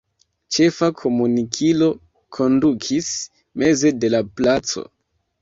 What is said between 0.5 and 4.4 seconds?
Ĉefa komunikilo kondukis meze de la